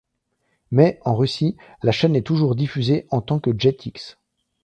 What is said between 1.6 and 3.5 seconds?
la chaîne est toujours diffusée en tant